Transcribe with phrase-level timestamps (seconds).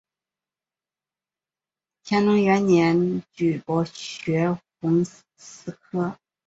[2.03, 5.31] 乾隆元年举博学鸿词
[5.79, 6.17] 科。